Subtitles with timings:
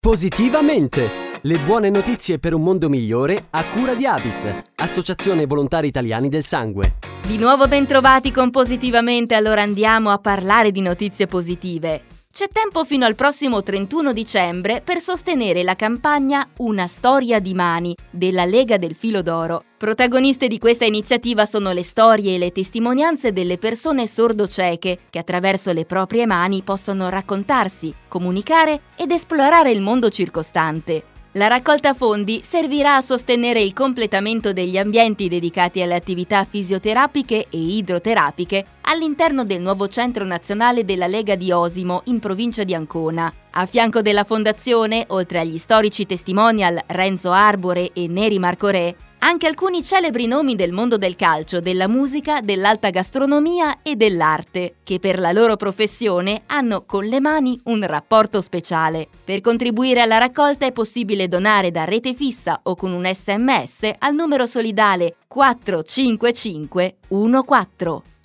[0.00, 1.10] Positivamente!
[1.42, 6.44] Le buone notizie per un mondo migliore a cura di Avis, Associazione Volontari Italiani del
[6.44, 6.98] Sangue.
[7.26, 12.07] Di nuovo bentrovati con Positivamente, allora andiamo a parlare di notizie positive.
[12.38, 17.96] C'è tempo fino al prossimo 31 dicembre per sostenere la campagna Una storia di mani
[18.10, 19.64] della Lega del Filo d'Oro.
[19.76, 25.72] Protagoniste di questa iniziativa sono le storie e le testimonianze delle persone sordo-cieche che attraverso
[25.72, 31.17] le proprie mani possono raccontarsi, comunicare ed esplorare il mondo circostante.
[31.38, 37.58] La raccolta fondi servirà a sostenere il completamento degli ambienti dedicati alle attività fisioterapiche e
[37.58, 43.32] idroterapiche all'interno del nuovo centro nazionale della Lega di Osimo in provincia di Ancona.
[43.50, 49.46] A fianco della fondazione, oltre agli storici testimonial Renzo Arbore e Neri Marco Re, anche
[49.46, 55.18] alcuni celebri nomi del mondo del calcio, della musica, dell'alta gastronomia e dell'arte, che per
[55.18, 59.08] la loro professione hanno con le mani un rapporto speciale.
[59.24, 64.14] Per contribuire alla raccolta è possibile donare da rete fissa o con un sms al
[64.14, 68.17] numero solidale 45514.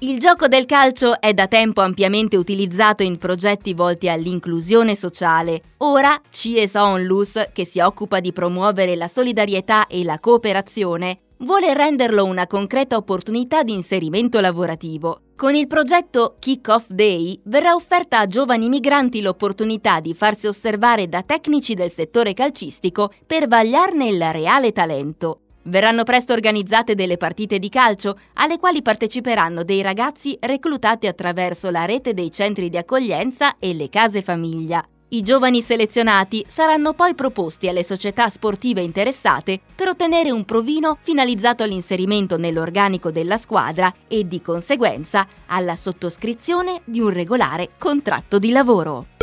[0.00, 5.60] Il gioco del calcio è da tempo ampiamente utilizzato in progetti volti all'inclusione sociale.
[5.78, 12.24] Ora CIES Onlus, che si occupa di promuovere la solidarietà e la cooperazione, vuole renderlo
[12.24, 15.22] una concreta opportunità di inserimento lavorativo.
[15.34, 21.08] Con il progetto Kick Off Day verrà offerta a giovani migranti l'opportunità di farsi osservare
[21.08, 25.40] da tecnici del settore calcistico per vagliarne il reale talento.
[25.68, 31.84] Verranno presto organizzate delle partite di calcio alle quali parteciperanno dei ragazzi reclutati attraverso la
[31.84, 34.82] rete dei centri di accoglienza e le case famiglia.
[35.10, 41.62] I giovani selezionati saranno poi proposti alle società sportive interessate per ottenere un provino finalizzato
[41.62, 49.17] all'inserimento nell'organico della squadra e di conseguenza alla sottoscrizione di un regolare contratto di lavoro.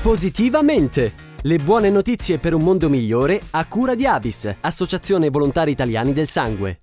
[0.00, 1.12] Positivamente!
[1.42, 6.28] Le buone notizie per un mondo migliore a cura di Avis, Associazione Volontari Italiani del
[6.28, 6.82] Sangue.